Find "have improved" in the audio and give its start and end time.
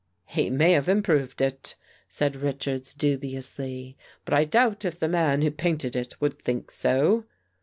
0.71-1.41